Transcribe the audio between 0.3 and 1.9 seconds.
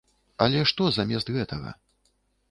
Але што замест гэтага?